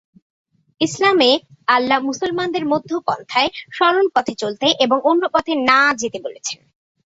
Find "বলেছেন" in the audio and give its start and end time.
6.25-6.59